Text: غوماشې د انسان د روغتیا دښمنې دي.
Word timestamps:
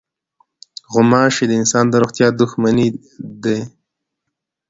غوماشې 0.91 1.45
د 1.47 1.51
انسان 1.61 1.85
د 1.89 1.93
روغتیا 2.03 2.27
دښمنې 2.41 2.87
دي. 3.43 3.59